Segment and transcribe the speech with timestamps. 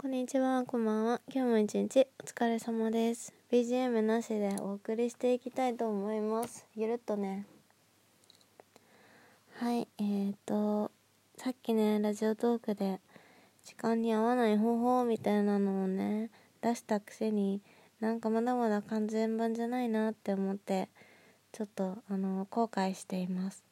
[0.00, 1.20] こんにちは、こんばんは。
[1.28, 3.34] 今日も一日お疲れ様です。
[3.50, 6.64] BGM なしでお送りしていきたいと思います。
[6.76, 7.46] ゆるっとね。
[9.56, 10.92] はい、えーと、
[11.36, 13.00] さっきね、ラジオトークで
[13.64, 16.30] 時間に合わない方法みたいなのをね、
[16.60, 17.60] 出したくせに、
[17.98, 20.90] なんかまだまだ完全版じゃないなって思って、
[21.50, 23.64] ちょっと、あの、後悔しています。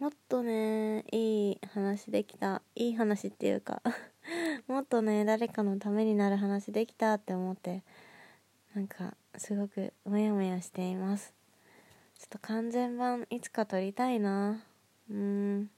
[0.00, 2.60] もっとね、いい話できた。
[2.74, 3.82] いい話っていうか
[4.66, 7.82] もっとね、誰かのためになる話できたって思って、
[8.74, 11.34] なんか、すごくモヤモヤしています。
[12.18, 14.62] ちょっと完全版いつか撮りたいな。
[15.10, 15.70] うん。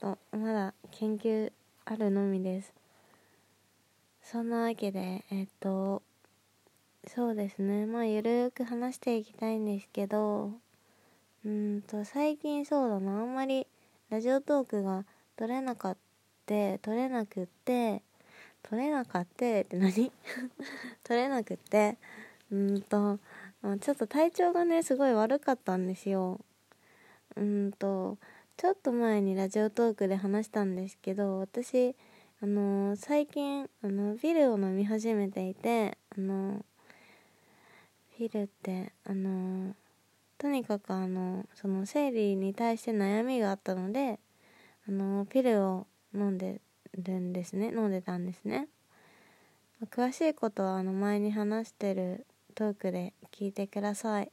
[0.00, 1.52] ちょっと、まだ研究
[1.84, 2.72] あるのみです。
[4.22, 6.02] そんなわけで、えっと、
[7.06, 7.86] そうですね。
[7.86, 10.52] まあ、ゆるーく話していきたいんですけど、
[11.44, 13.20] うんと、最近そうだな。
[13.20, 13.66] あんまり
[14.10, 15.04] ラジオトークが
[15.36, 15.96] 撮れなかっ
[16.46, 18.02] て、撮れなくって、
[18.62, 20.12] 撮れなかってって何？
[21.04, 21.98] 撮れなくって、
[22.50, 23.18] うんと、
[23.80, 26.40] ちょっと体調がね、すごい悪かったんですよ。
[27.36, 28.18] うんと、
[28.56, 31.94] ちょっと前にラジオトークで話したんですけど、私、
[32.40, 36.64] あのー最近、あの、ピルを飲み始めていて、あのー
[38.16, 39.74] ピルって、あのー
[40.38, 44.18] とにかくあの、その生理に対して悩みがあったので、
[44.88, 45.86] あの、ピルを
[46.16, 46.60] 飲んで
[46.96, 47.68] るんですね。
[47.68, 48.68] 飲んでたんですね。
[49.90, 54.32] 詳しいことはあの前に話してるトークで聞いてください。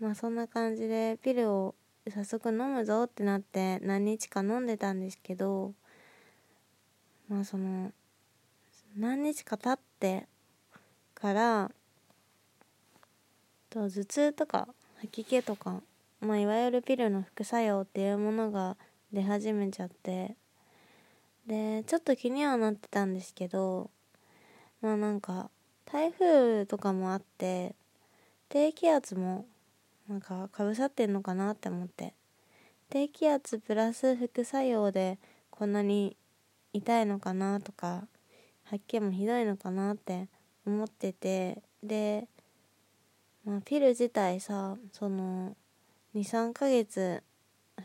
[0.00, 1.74] まあそんな感じでピルを
[2.10, 5.74] 早速飲むぞってなって何日か飲んでたんですけど、
[7.28, 7.92] まあその、
[8.96, 10.26] 何日か経って
[11.14, 11.70] から、
[13.68, 14.68] と頭痛とか
[15.00, 15.82] 吐き気とか、
[16.20, 18.76] まあ、いわゆるピルの副作用っていうものが
[19.12, 20.36] 出始めちゃって。
[21.46, 23.90] でちょっと気にはなってたんですけど
[24.82, 25.50] まあなんか
[25.86, 27.74] 台風とかもあって
[28.50, 29.46] 低気圧も
[30.08, 32.14] なんかかぶさってんのかなって思って。
[32.90, 35.18] 低気圧プラス副作用で
[35.50, 36.16] こんなに
[36.72, 38.08] 痛いのかなとか
[38.64, 40.28] 吐き気もひどいのかなって
[40.66, 41.62] 思ってて。
[41.82, 42.28] で
[43.44, 45.56] まあ、ピル自体さその
[46.14, 47.22] 23ヶ月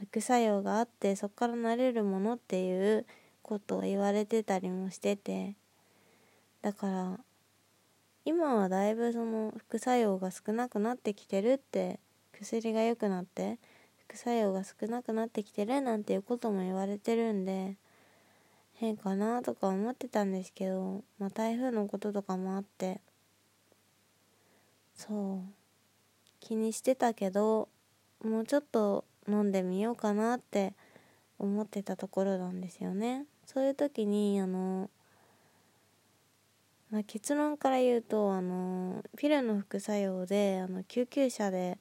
[0.01, 3.05] 副作用があってそこから慣れるものっていう
[3.41, 5.55] ことを言われてたりもしてて。
[6.61, 7.19] だから
[8.25, 11.99] 今はだいぶその副作用が少なくなってきてるって
[12.31, 13.59] 薬が良くなって
[14.07, 17.75] 副作用が少なくなってきてるなんていうことも言われてるんで
[18.75, 23.01] 変かなとか思ってたんですけど、まあ、台風のこととかもあって。
[24.95, 25.53] そう。
[26.39, 27.69] 気にしてたけど
[28.23, 30.73] もうちょっと飲んでみようかなって
[31.39, 33.25] 思ってたところなんですよね。
[33.45, 34.89] そういう時にあの、
[36.89, 41.77] まあ、結論から言うとあのピルの副作用であの救急車で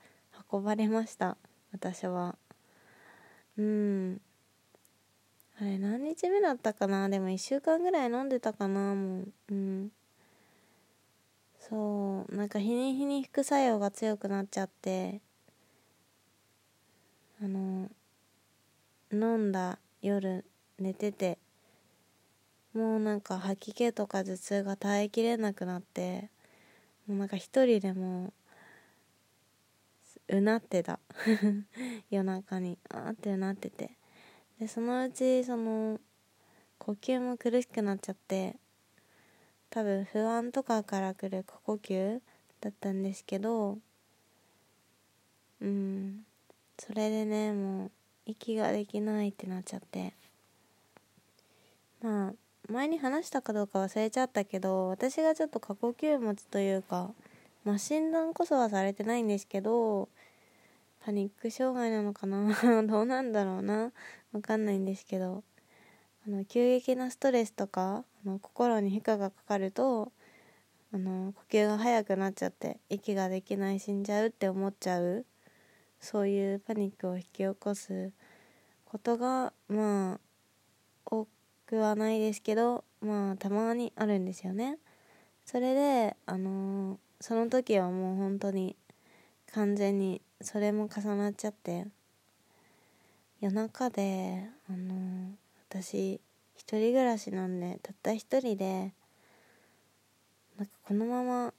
[0.51, 1.37] 運ばれました。
[1.73, 2.37] 私は。
[3.57, 4.21] うん。
[5.61, 7.09] あれ何日目だったかな？
[7.09, 8.95] でも1週間ぐらい飲んでたかな？
[8.95, 9.33] もう。
[9.51, 9.93] うん。
[11.61, 12.35] そう。
[12.35, 15.21] なんか日に日に副作用が強くなっちゃって。
[17.43, 17.91] あの
[19.11, 20.45] 飲んだ夜
[20.79, 21.39] 寝てて
[22.73, 26.31] もうなんか吐き気とか頭痛が耐えきれなくなって
[27.09, 28.33] もうなんか一人でも
[30.29, 31.01] うなってた。
[32.11, 33.91] 夜中にあーってうなってて。
[34.61, 36.01] でそのうちその
[36.79, 38.57] 呼吸も苦しくなっちゃって
[39.69, 42.21] 多分不安とかから来る過呼吸
[42.61, 43.79] だったんですけど
[45.61, 46.25] うん。
[46.85, 47.91] それでねもう
[48.27, 50.15] 息ができないってなっちゃって。
[52.03, 52.33] まあ
[52.69, 57.13] 前に話したかどうか忘れちゃったけど私がちょっと過呼吸持ちというか
[57.65, 60.09] まあ診断こそはされてないんですけど
[61.05, 62.53] パニック障害なのかな？
[62.83, 63.93] どうなんだろうな？
[64.33, 65.45] わかんないんですけど
[66.27, 70.11] あの急激なストレスとかあの心に負荷がかかると
[70.93, 75.25] あの呼吸が速くなっちゃって息ができない死んじゃうって思っちゃう
[76.03, 78.11] そういうパニックを引き起こす
[78.85, 80.21] ことがまあ
[81.07, 81.29] 多
[81.65, 84.79] くはないですけどまあたまにあるんですよね。
[85.47, 88.77] それであのその時はもう本当に
[89.53, 91.87] 完全にそれも重なっちゃって
[93.41, 95.31] 夜中であの
[95.69, 96.21] 私
[96.57, 98.93] 一人暮らしなんでたった一人で
[100.59, 101.55] なんかこのまま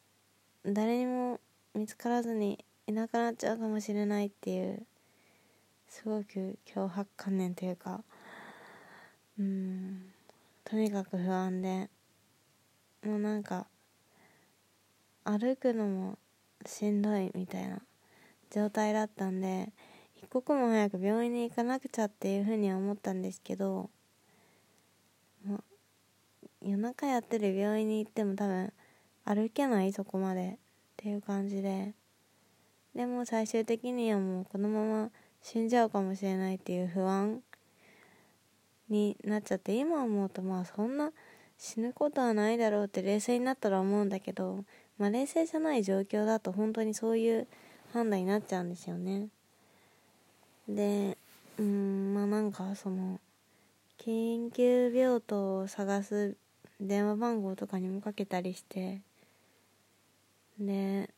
[0.66, 1.40] 誰にも
[1.74, 4.86] 見つからずにいなくなっちゃうかもしれないっていう
[5.88, 8.04] すごく脅迫観念というか
[9.40, 10.02] うん
[10.64, 11.90] とにかく不安で
[13.06, 13.68] もうなんか
[15.24, 16.18] 歩くのも
[16.66, 17.82] しんどいみたいな
[18.52, 19.72] 状態だったんで
[20.18, 23.90] 一刻も早く病院に行かなくちゃっていうふうには思ったんですけど
[26.66, 28.72] 夜中やってる病院に行っても多分
[29.26, 30.58] 歩けないそこまでっ
[30.96, 31.94] ていう感じで
[32.96, 35.10] でも最終的にはもうこのまま
[35.42, 37.42] 死んじゃうかもしれないっていう不安
[38.90, 41.12] になっちゃって今思うとまあそんな
[41.58, 44.64] 死ぬことはないだろうって冷静になったら思うんだけど、
[44.98, 47.48] まあ、冷静じゃない状況だと本当にそういう
[47.94, 49.28] 判断になっちゃうんですよね。
[50.68, 51.18] で
[51.58, 53.20] うんまあなんかその
[54.00, 56.36] 緊急病棟を探す
[56.80, 59.02] 電話番号とかにもかけたりして
[60.60, 61.10] で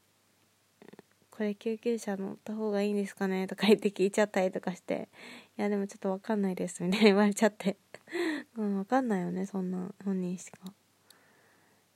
[1.36, 3.46] これ救急車乗った方がいいんですかね？
[3.46, 5.10] とか言って聞いちゃったりとかして。
[5.58, 7.76] いやでもちょっとわかんないですみたいな 言われちゃって。
[8.56, 10.60] うんわかんないよねそんな本人しか。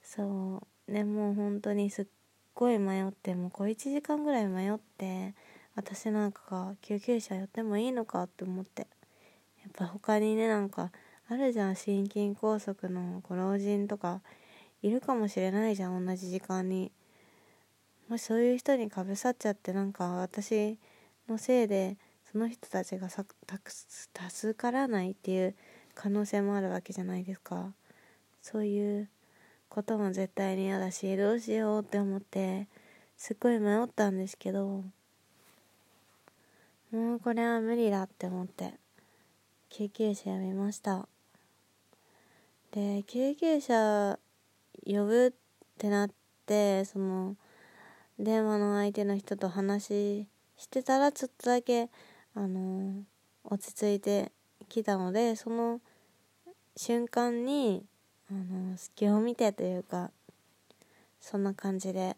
[0.02, 0.92] そう。
[0.92, 2.06] でもう本当にすっ
[2.54, 5.34] ごい迷ってもう小1時間ぐらい迷って
[5.74, 8.86] 私なんかが救急車寄ってもいいのかって思って。
[9.62, 10.92] やっぱ他にねなんか
[11.28, 14.20] あるじゃん心筋梗塞のご老人とか
[14.82, 16.92] いるかもしれないじゃん同じ時間に。
[18.10, 20.76] もしそういう人にかぶさっちゃってなんか私
[21.28, 21.96] のせいで
[22.32, 23.24] その人たちがさ
[24.12, 25.54] た助からないっていう
[25.94, 27.72] 可能性もあるわけじゃないですか。
[28.42, 29.08] そういう
[29.68, 32.66] ことも絶対に嫌だしどうしようって思って
[33.16, 34.82] すっごい迷ったんですけど
[36.90, 38.74] もうこれは無理だって思って
[39.68, 41.06] 救急車呼びました。
[42.72, 44.18] で救急車
[44.84, 45.32] 呼ぶっ
[45.78, 46.10] てなっ
[46.44, 47.36] てその
[48.22, 50.26] 電話の相手の人と話
[50.56, 51.88] してたらちょっとだけ
[52.34, 53.02] あの
[53.44, 54.30] 落ち着いて
[54.68, 55.80] きたのでその
[56.76, 57.82] 瞬間に
[58.30, 60.10] あの隙を見てというか
[61.18, 62.14] そんな感じで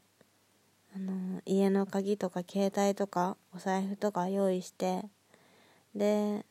[0.94, 5.02] あの家の鍵とか携帯とかお財布とか用意して
[5.94, 6.44] で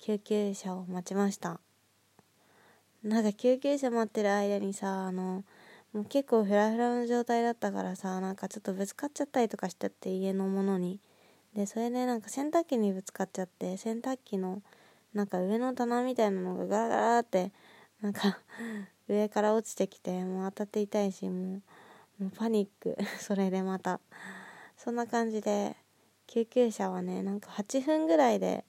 [0.00, 1.60] 救急車を待ちました。
[3.04, 5.44] なんか救急車待ってる間にさあの
[5.92, 11.00] もう結構フラフラの状態だったからさなんかちょっとぶつかっちゃったりとかしちゃって家のものに。
[11.54, 14.62] でそれでなんか洗濯機にぶつかっちゃって洗濯機の
[15.14, 17.52] なんか上の棚みたいなのがガラガラって
[18.02, 18.38] なんか
[19.08, 21.62] 上から落ちてきてもう当たって痛いしも
[22.20, 22.96] うもうパニック。
[23.18, 24.00] それでまた。
[24.76, 25.76] そんな感じで
[26.26, 28.64] 救急車はねなんか8分ぐらいで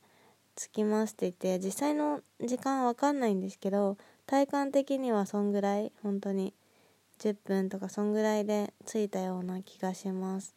[0.55, 6.53] 着きますって言って実際の時間はわかんないんですけど体感的にはそんぐらい本当に。
[7.19, 10.55] 10分とかそんぐらいで着いたような気がします。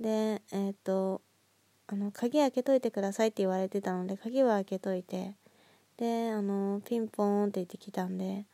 [0.00, 1.20] でえっ、ー、と
[1.86, 5.34] あの鍵開けといてくださいって言われてたので鍵は開けといて
[5.98, 8.46] であのピンポーンって言ってきたんで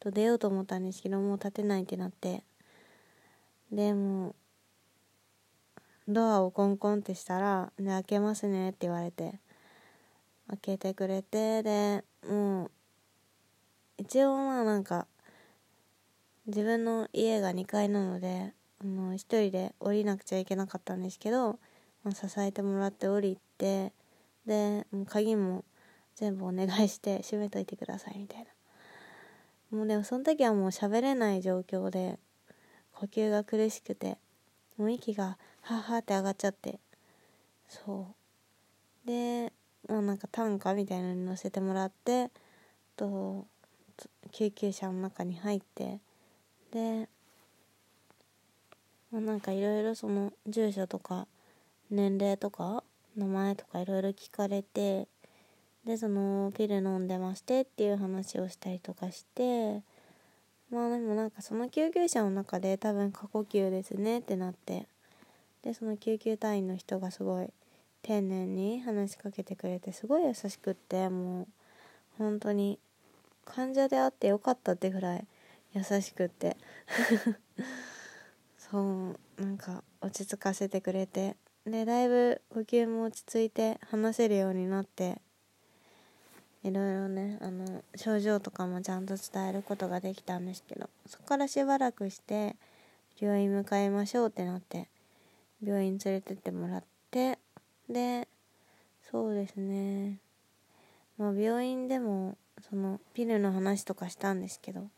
[0.00, 2.42] と出ようと思ったんですけどもう立てないってなって
[3.70, 4.34] でも
[6.08, 9.38] ドアをコンコンってしたら「で開けますね」って言われて
[10.48, 12.70] 開けてくれてでもう
[13.98, 15.06] 一応まあなんか
[16.48, 21.58] 自分の家が2階なのであの1人で降りなくちゃいけなかったんですけど、
[22.02, 23.92] まあ、支えてもらって降りて
[24.46, 25.62] でも鍵も
[26.14, 28.46] 全部お願いして閉めといてくださいみたいな。
[29.76, 32.18] もうでもその時はもう喋れない状況で
[32.92, 34.16] 呼吸が苦しくて
[34.78, 36.80] もう息がはーはーって上がっちゃって
[37.68, 38.14] そ
[39.04, 39.06] う。
[39.06, 39.52] で
[39.86, 42.30] まあなんか担架みたいなのに乗せてもらって
[42.96, 43.46] と
[44.32, 46.00] 救急車の中に入って
[46.72, 47.08] で、
[49.10, 51.26] まあ、なんかいろいろその住所とか
[51.90, 52.84] 年齢とか
[53.16, 55.08] 名前とかいろいろ聞かれて
[55.84, 59.82] でそのピル飲んでましてっていう話をしたりとかして
[60.70, 64.86] まあでもなんかその救急車の中で多分過呼吸ですねってなって
[65.62, 67.48] でその救急隊員の人がすごい
[68.02, 71.46] 丁寧に話しかけてくれてすごい優しくってもう
[72.18, 72.78] 本当に
[73.44, 75.26] 患者であってよかったってぐらい
[75.74, 76.56] 優しくって。
[78.56, 81.36] そうなんか落ち着かせてくれて。
[81.66, 85.20] でだいぶ呼吸も落ち着いて話せるようになって。
[86.64, 90.88] いろいろねあの症状とかもちゃんと伝えることができたんですけど。
[91.06, 92.56] そこからしばらくして
[93.18, 94.88] 病院向かいましょうってなって。
[95.62, 97.38] 病院連れてってもらって。
[97.88, 98.28] で
[99.10, 100.20] そうですね。
[101.16, 102.36] まあ病院でも
[102.68, 104.88] そのピルの話とかしたんですけど。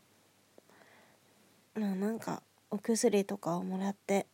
[1.75, 4.27] まあなんかお薬とかをもらって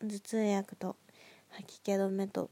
[0.00, 0.96] 頭痛薬と
[1.50, 2.50] 吐き気止めと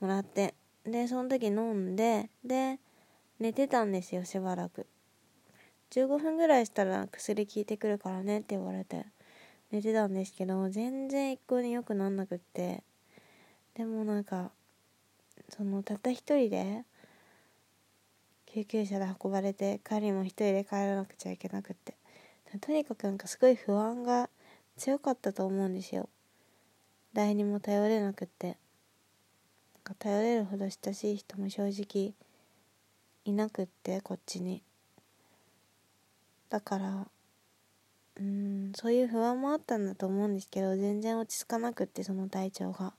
[0.00, 2.78] もらってでその時飲んでで
[3.38, 4.86] 寝てたんですよしばらく。
[5.90, 9.06] 15分ぐらいしたら薬効いてくるからねって言われて。
[9.70, 12.84] 寝てたんですけど全然一向に良くなんなくって。
[13.74, 14.52] でもなんか
[15.48, 16.84] そのたった一人で
[18.46, 21.96] 救急車で運ばれて帰りも一人で帰らなくちゃいけなくって。
[22.60, 24.30] とにかくなんかすごい不安が
[24.76, 26.08] 強かったと思うんですよ。
[27.12, 28.46] 誰にも頼れなくって。
[28.48, 28.56] なん
[29.82, 32.14] か頼れるほど親しい人も正直
[33.24, 34.62] いなくってこっちに。
[36.48, 37.06] だから
[38.16, 42.94] うんそういう不安もあったんだと思うんですけど全然落ち着かなくってその体調が。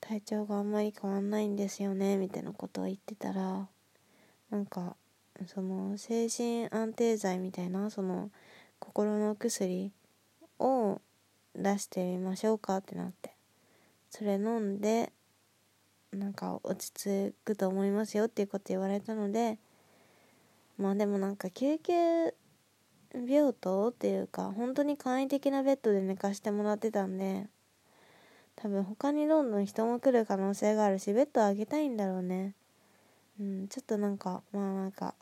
[0.00, 3.68] 体調があんまり変わんないんですよねみたいなことを言ってたら
[4.48, 4.96] なんか
[5.46, 8.30] その精神安定剤みたいなその
[8.78, 9.92] 心の薬
[10.58, 11.00] を
[11.54, 13.38] 出してみましょうかってなって。
[14.10, 15.12] それ飲んで
[16.12, 19.58] なんか落ち着くと思いますよっていうこと言われたので
[20.78, 21.92] まあでもなんか救急
[23.12, 27.46] 病棟っていうか本当に簡易的なベッドで寝かしてもらってたんで
[28.56, 32.54] 多分他にどんどん人も来る可能性があるしベッドあげたいんだろうね。
[33.38, 35.14] うんちょっとなんかまあなんか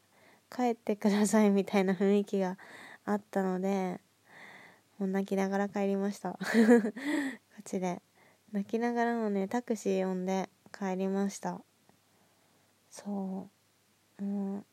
[0.55, 2.57] 帰ってくださいみたいな雰囲気が
[3.05, 4.01] あったので
[4.99, 6.39] もう泣きながら帰りました。
[6.39, 8.01] こっちで。
[8.53, 11.61] 泣きながらもねタクシー呼んで帰りました。
[12.91, 13.51] そ
[14.19, 14.23] う。
[14.23, 14.65] もう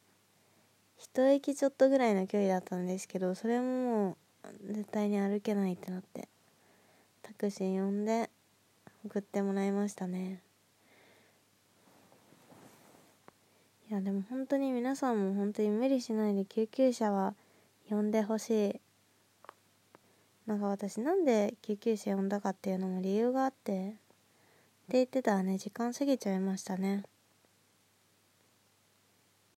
[0.95, 6.29] 一駅ちょっとぐらいの距離だったんですけどそれももう絶対に歩けないってなって
[7.21, 8.29] タクシー呼んで
[9.05, 10.41] 送ってもらいましたね。
[13.93, 17.35] いやでも本当に皆さんも本当に無理しないで救急車は
[17.87, 18.81] 呼んでほしい。
[20.47, 23.89] なんか私なんで救急車呼んだかっていうのも理由があって。
[23.89, 23.97] って
[24.93, 27.03] 言ってたらね時間過ぎちゃいましたね。